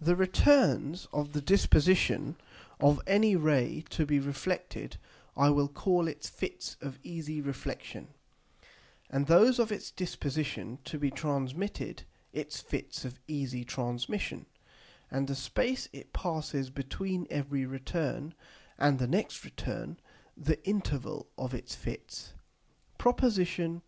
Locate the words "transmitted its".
11.12-12.60